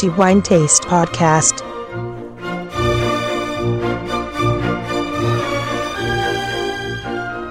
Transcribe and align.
Crafty 0.00 0.08
Wine 0.16 0.40
Taste 0.40 0.86
Podcast. 0.86 1.64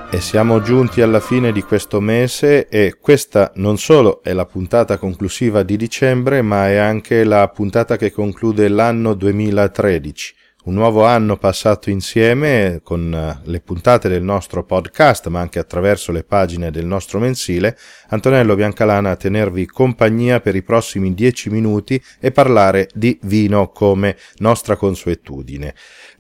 E 0.10 0.20
siamo 0.20 0.60
giunti 0.62 1.02
alla 1.02 1.20
fine 1.20 1.52
di 1.52 1.62
questo 1.62 2.00
mese 2.00 2.68
e 2.68 2.98
questa 3.00 3.52
non 3.56 3.78
solo 3.78 4.24
è 4.24 4.34
la 4.34 4.46
puntata 4.46 4.98
conclusiva 4.98 5.62
di 5.62 5.78
dicembre, 5.78 6.42
ma 6.42 6.68
è 6.68 6.78
anche 6.78 7.24
la 7.24 7.48
puntata 7.50 7.98
che 7.98 8.12
conclude 8.12 8.68
l'anno 8.68 9.14
2013 9.14 10.39
un 10.66 10.74
nuovo 10.74 11.06
anno 11.06 11.38
passato 11.38 11.90
insieme 11.90 12.82
con 12.84 13.14
eh, 13.14 13.50
le 13.50 13.62
puntate 13.62 14.10
del 14.10 14.24
nostro 14.24 14.66
podcast, 14.66 15.28
ma 15.28 15.40
anche 15.40 15.58
attraverso 15.58 16.12
le 16.12 16.24
pagine 16.24 16.70
del 16.70 16.86
nostro 16.86 17.20
mensile, 17.20 17.78
Antonello 18.10 18.56
Biancalana 18.56 19.12
a 19.12 19.16
tenervi 19.16 19.66
compagnia 19.66 20.42
per 20.42 20.56
i 20.56 20.62
prossimi 20.62 21.14
dieci 21.14 21.50
minuti 21.50 22.02
e 22.20 22.32
parlare 22.32 22.90
di 22.94 23.18
vino 23.24 23.70
come 23.70 24.18
nostra 24.40 24.76
consuetudine. 24.76 25.74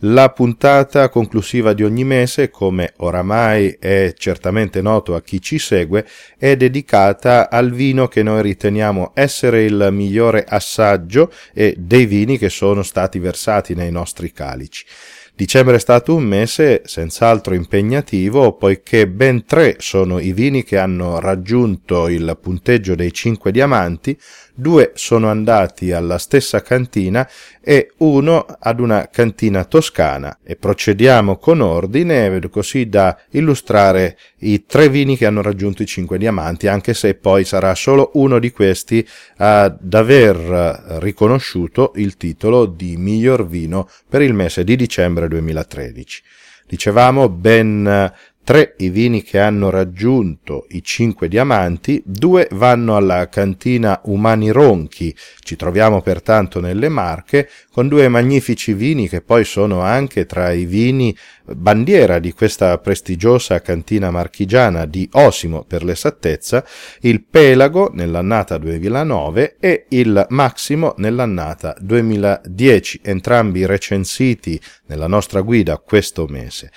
La 0.03 0.29
puntata 0.29 1.09
conclusiva 1.09 1.73
di 1.73 1.83
ogni 1.83 2.05
mese, 2.05 2.49
come 2.49 2.93
oramai 2.97 3.75
è 3.77 4.13
certamente 4.17 4.81
noto 4.81 5.15
a 5.15 5.21
chi 5.21 5.41
ci 5.41 5.59
segue, 5.59 6.05
è 6.37 6.55
dedicata 6.55 7.49
al 7.49 7.71
vino 7.71 8.07
che 8.07 8.23
noi 8.23 8.41
riteniamo 8.41 9.11
essere 9.15 9.65
il 9.65 9.89
migliore 9.91 10.45
assaggio 10.47 11.29
e 11.53 11.75
dei 11.77 12.05
vini 12.05 12.37
che 12.37 12.49
sono 12.49 12.81
stati 12.83 13.19
versati 13.19 13.75
nei 13.75 13.91
nostri 13.91 14.28
calici. 14.31 14.85
Dicembre 15.33 15.77
è 15.77 15.79
stato 15.79 16.15
un 16.15 16.23
mese 16.23 16.81
senz'altro 16.83 17.53
impegnativo 17.53 18.57
poiché 18.57 19.07
ben 19.07 19.45
tre 19.45 19.77
sono 19.79 20.19
i 20.19 20.33
vini 20.33 20.63
che 20.63 20.77
hanno 20.77 21.19
raggiunto 21.19 22.09
il 22.09 22.37
punteggio 22.41 22.93
dei 22.93 23.13
cinque 23.13 23.51
diamanti, 23.51 24.19
due 24.59 24.91
sono 24.95 25.29
andati 25.29 25.91
alla 25.91 26.17
stessa 26.17 26.61
cantina 26.61 27.27
e 27.61 27.91
uno 27.97 28.45
ad 28.59 28.79
una 28.79 29.07
cantina 29.11 29.63
toscana 29.63 30.39
e 30.43 30.55
procediamo 30.55 31.37
con 31.37 31.61
ordine 31.61 32.39
così 32.49 32.89
da 32.89 33.17
illustrare 33.31 34.17
i 34.39 34.65
tre 34.65 34.89
vini 34.89 35.17
che 35.17 35.25
hanno 35.25 35.41
raggiunto 35.41 35.81
i 35.81 35.85
cinque 35.85 36.17
diamanti 36.17 36.67
anche 36.67 36.93
se 36.93 37.15
poi 37.15 37.45
sarà 37.45 37.73
solo 37.75 38.11
uno 38.13 38.39
di 38.39 38.51
questi 38.51 39.05
ad 39.37 39.93
aver 39.93 40.97
riconosciuto 40.99 41.93
il 41.95 42.17
titolo 42.17 42.65
di 42.65 42.97
miglior 42.97 43.47
vino 43.47 43.89
per 44.07 44.21
il 44.21 44.33
mese 44.33 44.63
di 44.63 44.75
dicembre 44.75 45.27
2013. 45.27 46.23
Dicevamo 46.69 47.29
ben 47.29 48.13
tre 48.49 48.73
i 48.77 48.89
vini 48.89 49.21
che 49.21 49.37
hanno 49.37 49.69
raggiunto 49.69 50.65
i 50.69 50.81
cinque 50.81 51.27
diamanti, 51.27 52.01
due 52.03 52.47
vanno 52.53 52.95
alla 52.95 53.29
cantina 53.29 54.01
Umani 54.05 54.49
Ronchi, 54.49 55.15
ci 55.41 55.55
troviamo 55.55 56.01
pertanto 56.01 56.59
nelle 56.59 56.89
Marche, 56.89 57.47
con 57.71 57.87
due 57.87 58.07
magnifici 58.07 58.73
vini 58.73 59.07
che 59.07 59.21
poi 59.21 59.45
sono 59.45 59.81
anche 59.81 60.25
tra 60.25 60.51
i 60.51 60.65
vini 60.65 61.15
bandiera 61.45 62.17
di 62.17 62.33
questa 62.33 62.75
prestigiosa 62.79 63.61
cantina 63.61 64.09
marchigiana 64.09 64.87
di 64.87 65.07
Osimo 65.11 65.63
per 65.63 65.83
l'esattezza, 65.83 66.65
il 67.01 67.23
Pelago 67.25 67.91
nell'annata 67.93 68.57
2009 68.57 69.57
e 69.59 69.85
il 69.89 70.25
Maximo 70.29 70.95
nell'annata 70.97 71.75
2010, 71.79 73.01
entrambi 73.03 73.67
recensiti 73.67 74.59
nella 74.87 75.05
nostra 75.05 75.41
guida 75.41 75.77
questo 75.77 76.25
mese. 76.27 76.71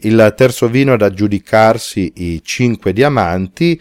Il 0.00 0.32
terzo 0.36 0.68
vino 0.68 0.92
ad 0.92 1.02
aggiudicarsi 1.02 2.12
i 2.16 2.42
cinque 2.44 2.92
diamanti 2.92 3.80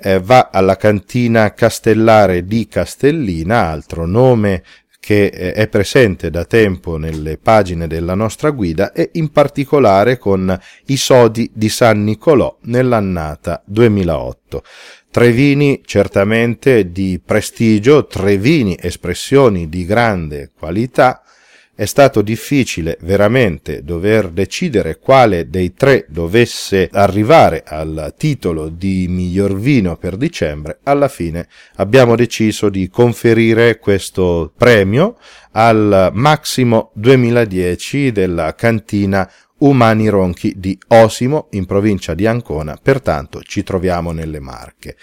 eh, 0.00 0.20
va 0.20 0.50
alla 0.52 0.76
cantina 0.76 1.52
Castellare 1.52 2.44
di 2.44 2.68
Castellina, 2.68 3.68
altro 3.68 4.06
nome 4.06 4.62
che 5.00 5.26
eh, 5.26 5.52
è 5.52 5.68
presente 5.68 6.30
da 6.30 6.44
tempo 6.44 6.96
nelle 6.96 7.38
pagine 7.38 7.86
della 7.86 8.14
nostra 8.14 8.50
guida 8.50 8.92
e 8.92 9.10
in 9.14 9.30
particolare 9.30 10.18
con 10.18 10.58
i 10.86 10.96
sodi 10.96 11.50
di 11.54 11.68
San 11.68 12.04
Nicolò 12.04 12.56
nell'annata 12.62 13.62
2008. 13.64 14.62
Tre 15.10 15.32
vini 15.32 15.82
certamente 15.84 16.92
di 16.92 17.20
prestigio, 17.24 18.06
tre 18.06 18.36
vini 18.36 18.76
espressioni 18.78 19.68
di 19.68 19.84
grande 19.84 20.50
qualità, 20.56 21.22
è 21.78 21.84
stato 21.84 22.22
difficile 22.22 22.98
veramente 23.02 23.84
dover 23.84 24.30
decidere 24.30 24.98
quale 24.98 25.48
dei 25.48 25.74
tre 25.74 26.06
dovesse 26.08 26.88
arrivare 26.90 27.62
al 27.64 28.14
titolo 28.18 28.68
di 28.68 29.06
miglior 29.08 29.56
vino 29.56 29.96
per 29.96 30.16
dicembre, 30.16 30.80
alla 30.82 31.06
fine 31.06 31.46
abbiamo 31.76 32.16
deciso 32.16 32.68
di 32.68 32.88
conferire 32.88 33.78
questo 33.78 34.52
premio 34.56 35.18
al 35.52 36.10
Massimo 36.14 36.90
2010 36.94 38.10
della 38.10 38.56
cantina 38.56 39.30
Umani 39.58 40.08
Ronchi 40.08 40.54
di 40.56 40.76
Osimo 40.88 41.46
in 41.52 41.64
provincia 41.64 42.14
di 42.14 42.26
Ancona, 42.26 42.76
pertanto 42.82 43.40
ci 43.42 43.62
troviamo 43.62 44.10
nelle 44.10 44.40
Marche. 44.40 44.96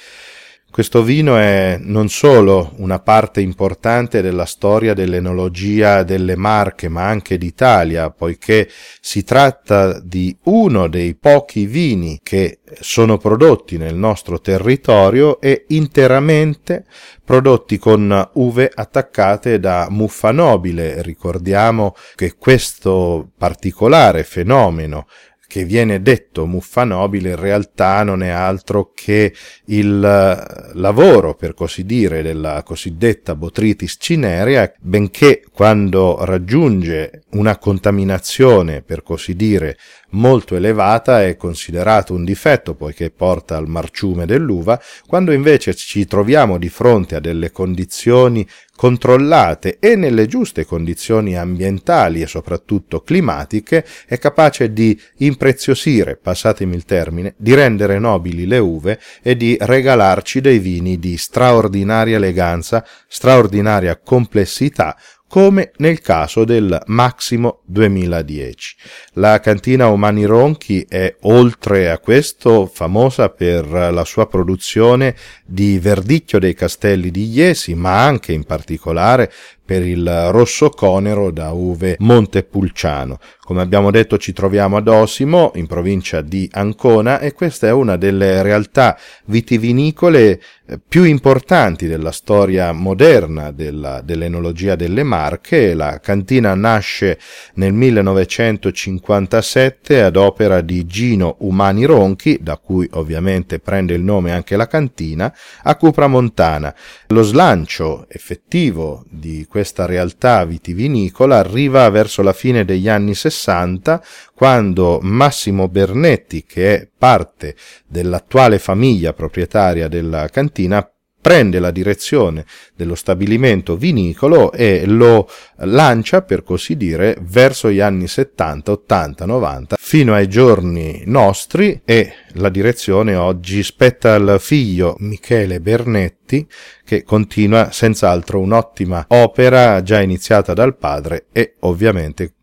Questo 0.75 1.03
vino 1.03 1.38
è 1.38 1.78
non 1.80 2.09
solo 2.09 2.74
una 2.80 3.00
parte 3.00 3.40
importante 3.40 4.22
della 4.22 4.44
storia 4.44 4.94
dell'enologia 4.94 6.03
delle 6.03 6.36
Marche, 6.36 6.90
ma 6.90 7.08
anche 7.08 7.38
d'Italia, 7.38 8.09
poiché 8.09 8.69
si 9.00 9.24
tratta 9.24 9.97
di 10.02 10.38
uno 10.44 10.90
dei 10.90 11.16
pochi 11.16 11.66
vini 11.66 12.19
che 12.22 12.59
sono 12.81 13.18
prodotti 13.18 13.78
nel 13.78 13.96
nostro 13.96 14.41
territorio 14.41 15.40
e 15.40 15.63
interamente 15.69 16.84
prodotti 17.24 17.78
con 17.78 18.31
uve 18.34 18.69
attaccate 18.74 19.62
da 19.62 19.88
muffa 19.90 20.34
nobile. 20.34 21.02
Ricordiamo 21.02 21.96
che 22.16 22.36
questo 22.36 23.30
particolare 23.38 24.25
fenomeno 24.25 25.07
che 25.56 25.64
viene 25.64 26.02
detto 26.02 26.46
muffa 26.46 26.84
nobile 26.84 27.30
in 27.30 27.36
realtà 27.38 28.04
non 28.04 28.22
è 28.22 28.28
altro 28.28 28.92
che 28.94 29.34
il 29.68 30.04
eh, 30.04 30.72
lavoro, 30.74 31.34
per 31.34 31.54
così 31.54 31.86
dire, 31.86 32.22
della 32.22 32.62
cosiddetta 32.62 33.36
Botrytis 33.36 33.96
cinerea, 33.98 34.74
benché 34.82 35.46
quando 35.54 36.26
raggiunge 36.26 37.24
una 37.32 37.58
contaminazione, 37.58 38.82
per 38.82 39.02
così 39.02 39.34
dire, 39.38 39.78
molto 40.10 40.58
elevata 40.58 41.24
è 41.24 41.38
considerato 41.38 42.14
un 42.14 42.26
difetto 42.26 42.76
poiché 42.76 43.10
porta 43.10 43.56
al 43.56 43.70
marciume 43.70 44.26
dell'uva, 44.26 44.78
quando 45.08 45.32
invece 45.32 45.74
ci 45.74 46.06
troviamo 46.06 46.58
di 46.58 46.68
fronte 46.68 47.16
a 47.16 47.22
delle 47.22 47.52
condizioni 47.52 48.46
controllate 48.75 49.78
e 49.80 49.96
nelle 49.96 50.28
giuste 50.28 50.66
condizioni 50.66 51.38
ambientali 51.38 52.22
e 52.22 52.28
soprattutto 52.28 53.02
climatiche 53.02 53.86
è 54.06 54.18
capace 54.18 54.74
di 54.74 55.00
impreziosire, 55.18 56.18
passatemi 56.18 56.75
il 56.75 56.86
termine, 56.86 57.34
di 57.38 57.53
rendere 57.53 58.00
nobili 58.00 58.46
le 58.46 58.58
uve 58.58 59.00
e 59.22 59.38
di 59.38 59.58
regalarci 59.59 60.41
dei 60.41 60.59
vini 60.59 61.00
di 61.00 61.18
straordinaria 61.18 62.18
eleganza, 62.18 62.86
straordinaria 63.08 63.97
complessità, 63.97 64.97
come 65.35 65.72
nel 65.79 66.00
caso 66.00 66.46
del 66.46 66.81
Maximo 66.85 67.59
2010. 67.66 68.75
La 69.16 69.41
cantina 69.41 69.90
Umani 69.90 70.23
Ronchi 70.23 70.85
è 70.88 71.13
oltre 71.23 71.91
a 71.91 72.00
questo 72.00 72.72
famosa 72.73 73.28
per 73.28 73.68
la 73.68 74.06
sua 74.06 74.28
produzione 74.28 75.13
di 75.45 75.78
verdicchio 75.78 76.40
dei 76.40 76.53
castelli 76.53 77.12
di 77.12 77.25
Iesi, 77.25 77.75
ma 77.75 78.01
anche 78.06 78.31
in 78.31 78.45
particolare 78.45 79.29
per 79.66 79.84
il 79.84 80.30
rosso 80.30 80.70
conero 80.70 81.31
da 81.31 81.52
uve 81.52 81.96
Montepulciano. 82.00 83.20
Come 83.46 83.62
abbiamo 83.62 83.92
detto 83.92 84.18
ci 84.18 84.34
troviamo 84.34 84.78
ad 84.78 84.88
Osimo, 84.88 85.52
in 85.56 85.68
provincia 85.68 86.22
di 86.22 86.50
Ancona, 86.52 87.20
e 87.20 87.34
questa 87.34 87.68
è 87.68 87.72
una 87.72 87.96
delle 87.96 88.42
realtà 88.42 88.98
vitivinicole 89.25 90.42
eh, 90.68 90.80
più 90.80 91.04
importanti 91.04 91.86
della 91.86 92.12
storia 92.12 92.72
moderna 92.72 93.51
della, 93.51 94.01
dell'enologia 94.01 94.75
delle 94.75 95.04
Marche. 95.04 95.75
La 95.75 96.00
cantina 96.00 96.56
nasce 96.56 97.19
nel 97.56 97.74
1957 97.74 100.01
ad 100.01 100.16
opera 100.16 100.62
di 100.62 100.88
Gino 100.88 101.36
Umani 101.42 101.86
Ronchi, 101.86 102.39
da 102.42 102.57
cui 102.57 102.89
ovviamente 102.94 103.60
prende 103.60 103.94
il 103.94 104.01
nome 104.01 104.31
anche 104.31 104.56
la 104.56 104.66
cantina, 104.66 105.31
a 105.62 105.75
Cupra 105.75 106.07
Montana. 106.07 106.74
Lo 107.10 107.22
slancio 107.22 108.07
effettivo 108.10 109.06
di 109.07 109.45
questa 109.56 109.86
realtà 109.86 110.44
vitivinicola 110.44 111.38
arriva 111.38 111.90
verso 111.90 112.22
la 112.22 112.34
fine 112.34 112.66
degli 112.66 112.90
anni 112.90 113.16
60 113.16 114.04
quando 114.34 115.00
Massimo 115.02 115.69
Bernetti, 115.69 116.44
che 116.44 116.75
è 116.75 116.90
parte 116.98 117.56
dell'attuale 117.88 118.60
famiglia 118.60 119.13
proprietaria 119.13 119.88
della 119.88 120.28
cantina, 120.28 120.86
prende 121.25 121.57
la 121.57 121.72
direzione 121.72 122.45
dello 122.75 122.94
stabilimento 122.94 123.75
vinicolo 123.75 124.51
e 124.51 124.86
lo 124.86 125.27
lancia, 125.62 126.22
per 126.22 126.44
così 126.44 126.77
dire, 126.77 127.18
verso 127.19 127.72
gli 127.72 127.80
anni 127.80 128.07
70, 128.07 128.72
80, 128.72 129.25
90, 129.25 129.75
fino 129.80 130.13
ai 130.13 130.27
giorni 130.27 131.01
nostri 131.07 131.81
e 131.83 132.13
la 132.33 132.50
direzione 132.50 133.16
oggi 133.16 133.63
spetta 133.63 134.13
al 134.13 134.38
figlio 134.39 134.98
Michele 135.00 135.60
Bernetti 135.60 136.45
che 136.86 137.04
continua 137.04 137.72
senz'altro 137.72 138.39
un'ottima 138.39 139.06
opera 139.07 139.81
già 139.81 140.01
iniziata 140.01 140.54
dal 140.54 140.77
padre 140.77 141.25
e 141.31 141.56
ovviamente 141.62 142.33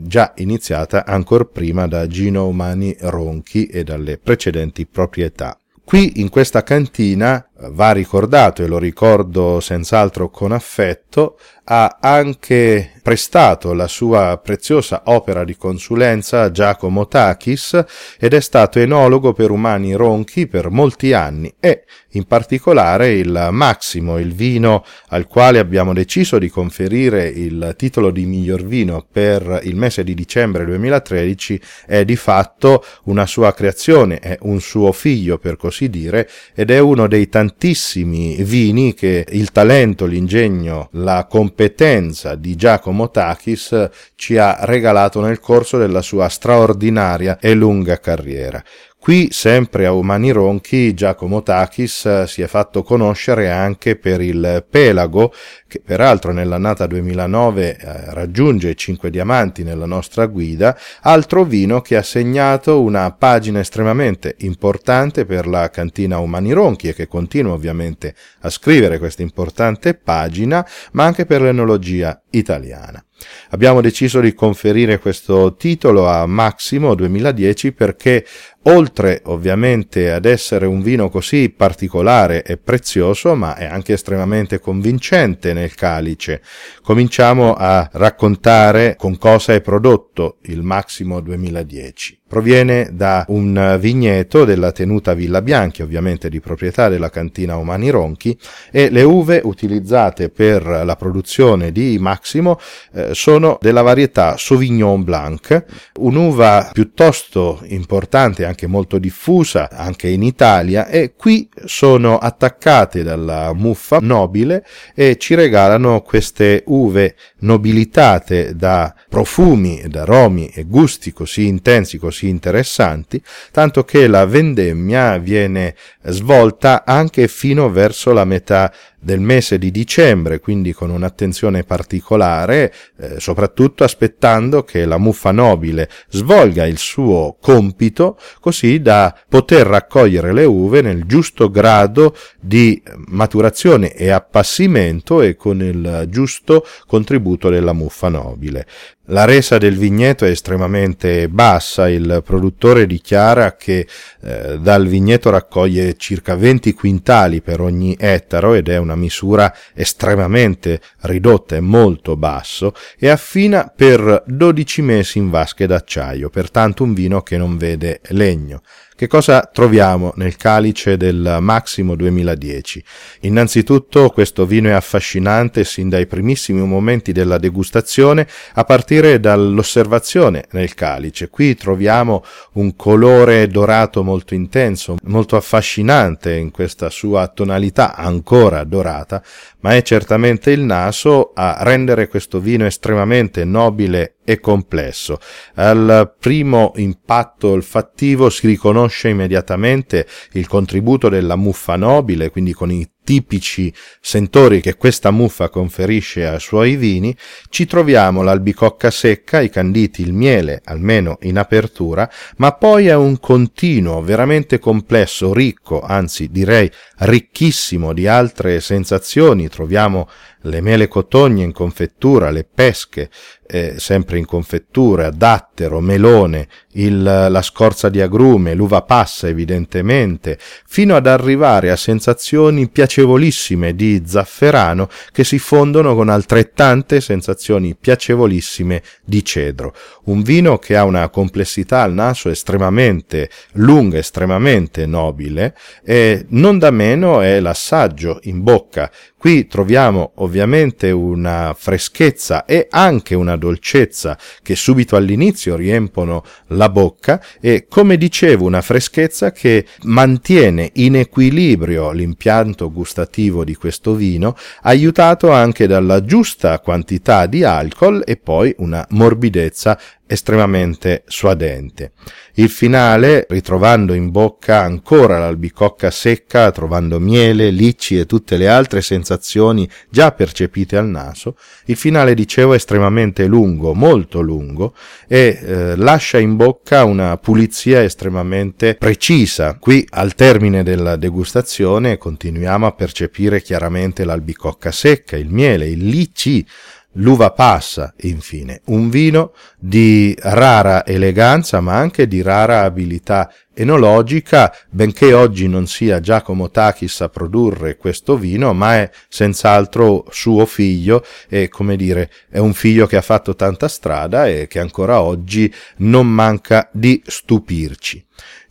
già 0.00 0.32
iniziata 0.38 1.06
ancora 1.06 1.44
prima 1.44 1.86
da 1.86 2.08
Gino 2.08 2.48
Umani 2.48 2.96
Ronchi 3.02 3.66
e 3.66 3.84
dalle 3.84 4.18
precedenti 4.18 4.84
proprietà. 4.84 5.56
Qui 5.84 6.20
in 6.20 6.30
questa 6.30 6.62
cantina 6.62 7.48
va 7.70 7.92
ricordato, 7.92 8.62
e 8.62 8.66
lo 8.66 8.78
ricordo 8.78 9.60
senz'altro 9.60 10.30
con 10.30 10.52
affetto, 10.52 11.36
ha 11.64 11.98
anche 12.00 12.90
prestato 13.02 13.72
la 13.72 13.86
sua 13.86 14.38
preziosa 14.42 15.02
opera 15.06 15.44
di 15.44 15.56
consulenza 15.56 16.42
a 16.42 16.50
Giacomo 16.50 17.06
Takis 17.06 17.84
ed 18.18 18.34
è 18.34 18.40
stato 18.40 18.80
enologo 18.80 19.32
per 19.32 19.50
Umani 19.50 19.94
Ronchi 19.94 20.48
per 20.48 20.70
molti 20.70 21.12
anni 21.12 21.52
e 21.60 21.84
in 22.10 22.24
particolare 22.24 23.12
il 23.12 23.48
Massimo, 23.52 24.18
il 24.18 24.34
vino 24.34 24.84
al 25.08 25.26
quale 25.26 25.58
abbiamo 25.58 25.92
deciso 25.92 26.38
di 26.38 26.48
conferire 26.48 27.26
il 27.28 27.74
titolo 27.76 28.10
di 28.10 28.26
miglior 28.26 28.64
vino 28.64 29.06
per 29.10 29.60
il 29.62 29.76
mese 29.76 30.02
di 30.04 30.14
dicembre 30.14 30.64
2013 30.64 31.60
è 31.86 32.04
di 32.04 32.16
fatto 32.16 32.84
una 33.04 33.26
sua 33.26 33.52
creazione, 33.54 34.18
è 34.18 34.36
un 34.42 34.60
suo 34.60 34.92
figlio 34.92 35.38
per 35.38 35.56
così 35.56 35.88
dire 35.88 36.28
ed 36.54 36.70
è 36.70 36.78
uno 36.78 37.06
dei 37.06 37.28
tantissimi 37.28 37.51
tantissimi 37.52 38.36
vini 38.42 38.94
che 38.94 39.24
il 39.28 39.52
talento, 39.52 40.06
l'ingegno, 40.06 40.88
la 40.92 41.26
competenza 41.28 42.34
di 42.34 42.56
Giacomo 42.56 43.10
Takis 43.10 43.88
ci 44.14 44.38
ha 44.38 44.64
regalato 44.64 45.20
nel 45.20 45.38
corso 45.38 45.76
della 45.76 46.02
sua 46.02 46.28
straordinaria 46.28 47.38
e 47.38 47.54
lunga 47.54 47.98
carriera. 47.98 48.62
Qui, 49.02 49.30
sempre 49.32 49.84
a 49.84 49.92
Umani 49.92 50.30
Ronchi, 50.30 50.94
Giacomo 50.94 51.42
Takis 51.42 52.04
eh, 52.04 52.24
si 52.28 52.40
è 52.40 52.46
fatto 52.46 52.84
conoscere 52.84 53.50
anche 53.50 53.96
per 53.96 54.20
il 54.20 54.64
Pelago, 54.70 55.34
che 55.66 55.82
peraltro 55.84 56.30
nell'annata 56.30 56.86
2009 56.86 57.78
eh, 57.78 58.14
raggiunge 58.14 58.70
i 58.70 58.76
5 58.76 59.10
diamanti 59.10 59.64
nella 59.64 59.86
nostra 59.86 60.26
guida, 60.26 60.78
altro 61.00 61.42
vino 61.42 61.80
che 61.80 61.96
ha 61.96 62.02
segnato 62.04 62.80
una 62.80 63.10
pagina 63.10 63.58
estremamente 63.58 64.36
importante 64.42 65.26
per 65.26 65.48
la 65.48 65.68
cantina 65.68 66.20
Umani 66.20 66.52
Ronchi 66.52 66.86
e 66.86 66.94
che 66.94 67.08
continua 67.08 67.54
ovviamente 67.54 68.14
a 68.42 68.50
scrivere 68.50 69.00
questa 69.00 69.22
importante 69.22 69.94
pagina, 69.94 70.64
ma 70.92 71.02
anche 71.02 71.26
per 71.26 71.42
l'enologia 71.42 72.22
italiana. 72.30 73.04
Abbiamo 73.50 73.80
deciso 73.80 74.20
di 74.20 74.34
conferire 74.34 74.98
questo 74.98 75.54
titolo 75.56 76.08
a 76.08 76.26
Massimo 76.26 76.94
2010 76.94 77.72
perché 77.72 78.24
oltre 78.64 79.22
ovviamente 79.24 80.12
ad 80.12 80.24
essere 80.24 80.66
un 80.66 80.82
vino 80.82 81.08
così 81.08 81.50
particolare 81.50 82.42
e 82.42 82.56
prezioso, 82.56 83.34
ma 83.34 83.56
è 83.56 83.64
anche 83.64 83.94
estremamente 83.94 84.58
convincente 84.60 85.52
nel 85.52 85.74
calice, 85.74 86.42
cominciamo 86.82 87.54
a 87.54 87.88
raccontare 87.92 88.96
con 88.96 89.18
cosa 89.18 89.54
è 89.54 89.60
prodotto 89.60 90.38
il 90.42 90.62
Massimo 90.62 91.20
2010 91.20 92.20
proviene 92.32 92.88
da 92.92 93.26
un 93.28 93.76
vigneto 93.78 94.46
della 94.46 94.72
tenuta 94.72 95.12
Villa 95.12 95.42
Bianchi, 95.42 95.82
ovviamente 95.82 96.30
di 96.30 96.40
proprietà 96.40 96.88
della 96.88 97.10
cantina 97.10 97.56
Umani 97.56 97.90
Ronchi, 97.90 98.34
e 98.70 98.88
le 98.88 99.02
uve 99.02 99.42
utilizzate 99.44 100.30
per 100.30 100.64
la 100.64 100.96
produzione 100.96 101.72
di 101.72 101.98
Massimo 102.00 102.58
eh, 102.94 103.10
sono 103.12 103.58
della 103.60 103.82
varietà 103.82 104.38
Sauvignon 104.38 105.04
Blanc, 105.04 105.62
un'uva 105.98 106.70
piuttosto 106.72 107.60
importante, 107.64 108.46
anche 108.52 108.66
molto 108.66 108.98
diffusa, 108.98 109.68
anche 109.70 110.08
in 110.08 110.22
Italia, 110.22 110.86
e 110.86 111.14
qui 111.16 111.48
sono 111.64 112.18
attaccate 112.18 113.02
dalla 113.02 113.52
muffa 113.54 113.98
nobile 114.00 114.64
e 114.94 115.16
ci 115.16 115.34
regalano 115.34 116.02
queste 116.02 116.62
uve 116.66 117.16
nobilitate 117.38 118.54
da 118.54 118.94
profumi, 119.08 119.82
da 119.88 120.02
aromi 120.02 120.48
e 120.48 120.64
gusti 120.64 121.12
così 121.12 121.46
intensi, 121.46 121.98
così 121.98 122.28
interessanti, 122.28 123.20
tanto 123.50 123.84
che 123.84 124.06
la 124.06 124.26
vendemmia 124.26 125.16
viene 125.16 125.74
svolta 126.04 126.84
anche 126.84 127.28
fino 127.28 127.70
verso 127.70 128.12
la 128.12 128.24
metà 128.24 128.72
del 129.02 129.20
mese 129.20 129.58
di 129.58 129.72
dicembre, 129.72 130.38
quindi 130.38 130.72
con 130.72 130.90
un'attenzione 130.90 131.64
particolare, 131.64 132.72
eh, 132.98 133.18
soprattutto 133.18 133.82
aspettando 133.82 134.62
che 134.62 134.84
la 134.84 134.96
muffa 134.96 135.32
nobile 135.32 135.88
svolga 136.08 136.64
il 136.66 136.78
suo 136.78 137.36
compito, 137.40 138.16
così 138.38 138.80
da 138.80 139.12
poter 139.28 139.66
raccogliere 139.66 140.32
le 140.32 140.44
uve 140.44 140.82
nel 140.82 141.04
giusto 141.04 141.50
grado 141.50 142.16
di 142.38 142.80
maturazione 143.08 143.92
e 143.92 144.10
appassimento 144.10 145.20
e 145.20 145.34
con 145.34 145.60
il 145.60 146.06
giusto 146.08 146.64
contributo 146.86 147.48
della 147.48 147.72
muffa 147.72 148.08
nobile. 148.08 148.66
La 149.06 149.24
resa 149.24 149.58
del 149.58 149.76
vigneto 149.76 150.24
è 150.24 150.30
estremamente 150.30 151.28
bassa, 151.28 151.88
il 151.88 152.22
produttore 152.24 152.86
dichiara 152.86 153.56
che 153.56 153.84
eh, 154.20 154.60
dal 154.60 154.86
vigneto 154.86 155.28
raccoglie 155.28 155.96
circa 155.96 156.36
20 156.36 156.72
quintali 156.72 157.40
per 157.40 157.60
ogni 157.60 157.96
ettaro 157.98 158.54
ed 158.54 158.68
è 158.68 158.76
una 158.76 158.94
misura 158.94 159.52
estremamente 159.74 160.80
ridotta 161.00 161.56
e 161.56 161.60
molto 161.60 162.16
basso 162.16 162.74
e 162.96 163.08
affina 163.08 163.72
per 163.74 164.22
12 164.24 164.82
mesi 164.82 165.18
in 165.18 165.30
vasche 165.30 165.66
d'acciaio, 165.66 166.30
pertanto 166.30 166.84
un 166.84 166.94
vino 166.94 167.22
che 167.22 167.36
non 167.36 167.56
vede 167.56 168.00
legno. 168.10 168.62
Che 169.02 169.08
cosa 169.08 169.50
troviamo 169.52 170.12
nel 170.14 170.36
calice 170.36 170.96
del 170.96 171.38
Massimo 171.40 171.96
2010? 171.96 172.84
Innanzitutto 173.22 174.10
questo 174.10 174.46
vino 174.46 174.68
è 174.68 174.70
affascinante 174.74 175.64
sin 175.64 175.88
dai 175.88 176.06
primissimi 176.06 176.64
momenti 176.64 177.10
della 177.10 177.38
degustazione 177.38 178.28
a 178.52 178.62
partire 178.62 179.18
dall'osservazione 179.18 180.44
nel 180.52 180.74
calice. 180.74 181.30
Qui 181.30 181.56
troviamo 181.56 182.22
un 182.52 182.76
colore 182.76 183.48
dorato 183.48 184.04
molto 184.04 184.34
intenso, 184.34 184.94
molto 185.02 185.34
affascinante 185.34 186.36
in 186.36 186.52
questa 186.52 186.88
sua 186.88 187.26
tonalità 187.26 187.96
ancora 187.96 188.62
dorata, 188.62 189.20
ma 189.62 189.74
è 189.74 189.82
certamente 189.82 190.52
il 190.52 190.60
naso 190.60 191.32
a 191.34 191.56
rendere 191.62 192.06
questo 192.06 192.38
vino 192.38 192.66
estremamente 192.66 193.44
nobile 193.44 194.18
e 194.24 194.40
complesso. 194.40 195.18
Al 195.54 196.14
primo 196.18 196.72
impatto 196.76 197.48
olfattivo 197.48 198.30
si 198.30 198.46
riconosce 198.46 199.08
immediatamente 199.08 200.06
il 200.32 200.46
contributo 200.46 201.08
della 201.08 201.36
muffa 201.36 201.76
nobile, 201.76 202.30
quindi 202.30 202.52
con 202.52 202.70
i 202.70 202.88
tipici 203.04 203.72
sentori 204.00 204.60
che 204.60 204.76
questa 204.76 205.10
muffa 205.10 205.48
conferisce 205.48 206.26
ai 206.26 206.40
suoi 206.40 206.76
vini, 206.76 207.16
ci 207.48 207.66
troviamo 207.66 208.22
l'albicocca 208.22 208.90
secca, 208.90 209.40
i 209.40 209.50
canditi, 209.50 210.02
il 210.02 210.12
miele, 210.12 210.60
almeno 210.64 211.18
in 211.22 211.38
apertura, 211.38 212.10
ma 212.36 212.52
poi 212.52 212.86
è 212.86 212.94
un 212.94 213.18
continuo, 213.18 214.02
veramente 214.02 214.58
complesso, 214.58 215.32
ricco, 215.32 215.80
anzi 215.80 216.30
direi 216.30 216.70
ricchissimo 216.98 217.92
di 217.92 218.06
altre 218.06 218.60
sensazioni. 218.60 219.48
Troviamo 219.48 220.08
le 220.42 220.60
mele 220.60 220.88
cotogne 220.88 221.44
in 221.44 221.52
confettura, 221.52 222.30
le 222.30 222.44
pesche, 222.52 223.10
eh, 223.46 223.74
sempre 223.78 224.18
in 224.18 224.24
confettura, 224.24 225.10
dattero, 225.10 225.80
melone, 225.80 226.48
il, 226.72 227.02
la 227.02 227.42
scorza 227.42 227.88
di 227.88 228.00
agrume, 228.00 228.54
l'uva 228.54 228.82
passa 228.82 229.28
evidentemente, 229.28 230.38
fino 230.66 230.94
ad 230.96 231.06
arrivare 231.06 231.70
a 231.70 231.76
sensazioni 231.76 232.68
piacevolissime 232.68 233.74
di 233.74 234.02
zafferano 234.06 234.88
che 235.10 235.24
si 235.24 235.38
fondono 235.38 235.94
con 235.94 236.08
altrettante 236.08 237.00
sensazioni 237.00 237.74
piacevolissime 237.78 238.82
di 239.04 239.24
cedro. 239.24 239.74
Un 240.04 240.22
vino 240.22 240.58
che 240.58 240.76
ha 240.76 240.84
una 240.84 241.08
complessità 241.08 241.82
al 241.82 241.92
naso 241.92 242.28
estremamente 242.28 243.30
lunga, 243.54 243.98
estremamente 243.98 244.86
nobile 244.86 245.56
e 245.84 246.26
non 246.28 246.58
da 246.58 246.70
meno 246.70 247.20
è 247.20 247.40
l'assaggio 247.40 248.18
in 248.22 248.42
bocca 248.42 248.90
Qui 249.22 249.46
troviamo 249.46 250.14
ovviamente 250.16 250.90
una 250.90 251.54
freschezza 251.56 252.44
e 252.44 252.66
anche 252.68 253.14
una 253.14 253.36
dolcezza 253.36 254.18
che 254.42 254.56
subito 254.56 254.96
all'inizio 254.96 255.54
riempono 255.54 256.24
la 256.48 256.61
la 256.62 256.68
bocca 256.68 257.20
e, 257.40 257.66
come 257.68 257.96
dicevo, 257.96 258.44
una 258.44 258.62
freschezza 258.62 259.32
che 259.32 259.66
mantiene 259.82 260.70
in 260.74 260.96
equilibrio 260.96 261.90
l'impianto 261.90 262.70
gustativo 262.70 263.42
di 263.44 263.56
questo 263.56 263.94
vino, 263.94 264.36
aiutato 264.62 265.32
anche 265.32 265.66
dalla 265.66 266.04
giusta 266.04 266.60
quantità 266.60 267.26
di 267.26 267.42
alcol 267.42 268.02
e 268.06 268.16
poi 268.16 268.54
una 268.58 268.86
morbidezza 268.90 269.78
estremamente 270.12 271.04
suadente. 271.06 271.92
Il 272.34 272.50
finale, 272.50 273.26
ritrovando 273.28 273.94
in 273.94 274.10
bocca 274.10 274.60
ancora 274.60 275.18
l'albicocca 275.18 275.90
secca, 275.90 276.50
trovando 276.50 277.00
miele, 277.00 277.50
licci 277.50 277.98
e 277.98 278.06
tutte 278.06 278.36
le 278.36 278.48
altre 278.48 278.82
sensazioni 278.82 279.68
già 279.88 280.12
percepite 280.12 280.76
al 280.76 280.86
naso, 280.86 281.36
il 281.66 281.76
finale, 281.76 282.14
dicevo, 282.14 282.52
è 282.52 282.56
estremamente 282.56 283.26
lungo, 283.26 283.74
molto 283.74 284.20
lungo, 284.20 284.74
e 285.08 285.38
eh, 285.42 285.76
lascia 285.76 286.18
in 286.18 286.36
bocca 286.36 286.51
una 286.84 287.16
pulizia 287.16 287.82
estremamente 287.82 288.74
precisa. 288.74 289.56
Qui, 289.58 289.86
al 289.90 290.14
termine 290.14 290.62
della 290.62 290.96
degustazione, 290.96 291.98
continuiamo 291.98 292.66
a 292.66 292.72
percepire 292.72 293.40
chiaramente 293.40 294.04
l'albicocca 294.04 294.70
secca, 294.70 295.16
il 295.16 295.30
miele, 295.30 295.68
il 295.68 295.86
licci, 295.86 296.46
l'uva 296.94 297.30
passa, 297.30 297.94
infine, 298.02 298.60
un 298.66 298.90
vino 298.90 299.32
di 299.58 300.14
rara 300.18 300.84
eleganza 300.84 301.60
ma 301.60 301.76
anche 301.76 302.06
di 302.06 302.22
rara 302.22 302.62
abilità 302.62 303.32
enologica, 303.54 304.54
benché 304.70 305.12
oggi 305.12 305.46
non 305.46 305.66
sia 305.66 306.00
Giacomo 306.00 306.50
Takis 306.50 307.02
a 307.02 307.08
produrre 307.08 307.76
questo 307.76 308.16
vino, 308.16 308.52
ma 308.52 308.76
è 308.76 308.90
senz'altro 309.08 310.06
suo 310.10 310.46
figlio 310.46 311.04
e, 311.28 311.48
come 311.48 311.76
dire, 311.76 312.10
è 312.30 312.38
un 312.38 312.54
figlio 312.54 312.86
che 312.86 312.96
ha 312.96 313.02
fatto 313.02 313.34
tanta 313.34 313.68
strada 313.68 314.26
e 314.26 314.46
che 314.46 314.58
ancora 314.58 315.00
oggi 315.00 315.52
non 315.78 316.08
manca 316.08 316.68
di 316.72 317.02
stupirci. 317.04 318.04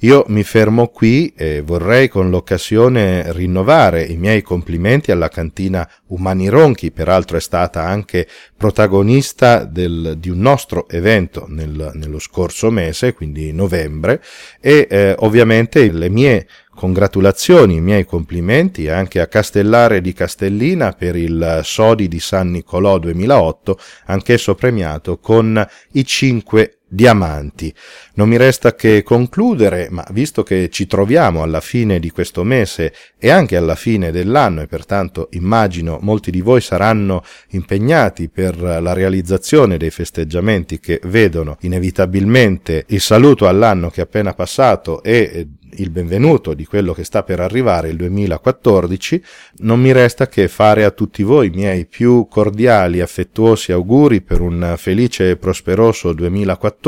Io 0.03 0.25
mi 0.29 0.43
fermo 0.43 0.88
qui 0.88 1.31
e 1.36 1.62
vorrei 1.62 2.08
con 2.08 2.31
l'occasione 2.31 3.31
rinnovare 3.34 4.03
i 4.03 4.17
miei 4.17 4.41
complimenti 4.41 5.12
alla 5.12 5.27
cantina 5.27 5.88
Umani 6.08 6.50
Ronchi, 6.50 6.89
peraltro 6.89 7.38
è 7.38 7.39
stata 7.39 7.84
anche 7.84 8.27
protagonista 8.58 9.63
del, 9.63 10.15
di 10.17 10.29
un 10.29 10.39
nostro 10.39 10.89
evento 10.89 11.46
nel, 11.50 11.91
nello 11.93 12.17
scorso 12.17 12.72
mese, 12.72 13.13
quindi 13.13 13.51
novembre, 13.53 14.24
e 14.60 14.88
eh, 14.89 15.15
ovviamente 15.20 15.91
le 15.91 16.10
mie 16.10 16.48
congratulazioni, 16.74 17.75
i 17.75 17.81
miei 17.81 18.03
complimenti 18.03 18.89
anche 18.89 19.20
a 19.20 19.27
Castellare 19.27 20.01
di 20.01 20.13
Castellina 20.13 20.93
per 20.93 21.15
il 21.15 21.60
Sodi 21.63 22.08
di 22.08 22.20
San 22.20 22.50
Nicolò 22.50 22.98
2008, 22.98 23.77
anch'esso 24.05 24.55
premiato 24.55 25.20
con 25.20 25.63
i 25.91 26.03
cinque 26.03 26.77
diamanti. 26.91 27.74
Non 28.15 28.27
mi 28.27 28.36
resta 28.36 28.75
che 28.75 29.01
concludere, 29.01 29.88
ma 29.89 30.05
visto 30.12 30.43
che 30.43 30.69
ci 30.69 30.88
troviamo 30.88 31.41
alla 31.41 31.62
fine 31.62 32.00
di 32.00 32.10
questo 32.10 32.43
mese 32.43 32.93
e 33.17 33.29
anche 33.29 33.55
alla 33.55 33.75
fine 33.75 34.12
dell'anno 34.12 34.62
e 34.62 34.67
pertanto 34.67 35.29
immagino 35.31 36.00
molti 36.01 36.31
di 36.31 36.41
voi 36.41 36.60
saranno 36.60 37.24
impegnati 37.51 38.27
per 38.27 38.60
la 38.60 38.93
realizzazione 38.93 39.77
dei 39.77 39.89
festeggiamenti 39.89 40.79
che 40.79 41.00
vedono 41.03 41.57
inevitabilmente 41.62 42.83
il 42.88 43.00
saluto 43.00 43.48
all'anno 43.48 43.89
che 43.89 44.01
è 44.01 44.03
appena 44.03 44.33
passato 44.33 45.01
e 45.01 45.48
il 45.75 45.89
benvenuto 45.89 46.53
di 46.53 46.65
quello 46.65 46.93
che 46.93 47.03
sta 47.03 47.24
per 47.24 47.39
arrivare 47.39 47.89
il 47.89 47.95
2014, 47.95 49.24
non 49.57 49.79
mi 49.79 49.91
resta 49.91 50.27
che 50.27 50.48
fare 50.48 50.83
a 50.83 50.91
tutti 50.91 51.24
voi 51.24 51.48
i 51.48 51.51
miei 51.51 51.86
più 51.86 52.27
cordiali 52.29 53.01
affettuosi 53.01 53.71
auguri 53.71 54.21
per 54.21 54.41
un 54.41 54.75
felice 54.77 55.31
e 55.31 55.38
prosperoso 55.38 56.13
2014, 56.13 56.80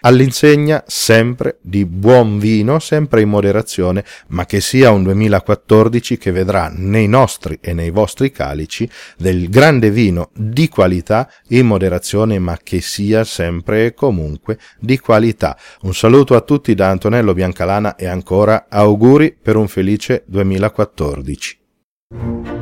all'insegna 0.00 0.84
sempre 0.86 1.58
di 1.60 1.84
buon 1.84 2.38
vino, 2.38 2.78
sempre 2.78 3.20
in 3.20 3.28
moderazione, 3.28 4.04
ma 4.28 4.46
che 4.46 4.60
sia 4.60 4.90
un 4.90 5.02
2014 5.02 6.18
che 6.18 6.30
vedrà 6.30 6.72
nei 6.74 7.08
nostri 7.08 7.58
e 7.60 7.72
nei 7.72 7.90
vostri 7.90 8.30
calici 8.30 8.88
del 9.16 9.48
grande 9.48 9.90
vino 9.90 10.30
di 10.34 10.68
qualità 10.68 11.30
in 11.48 11.66
moderazione, 11.66 12.38
ma 12.38 12.58
che 12.62 12.80
sia 12.80 13.24
sempre 13.24 13.86
e 13.86 13.94
comunque 13.94 14.58
di 14.78 14.98
qualità. 14.98 15.56
Un 15.82 15.94
saluto 15.94 16.34
a 16.34 16.40
tutti 16.40 16.74
da 16.74 16.88
Antonello 16.88 17.34
Biancalana 17.34 17.96
e 17.96 18.06
ancora 18.06 18.66
auguri 18.68 19.36
per 19.40 19.56
un 19.56 19.68
felice 19.68 20.24
2014. 20.26 22.61